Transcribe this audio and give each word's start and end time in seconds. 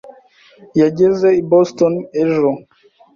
yageze 0.79 1.27
i 1.39 1.41
Boston 1.49 1.93
ejo. 2.23 2.49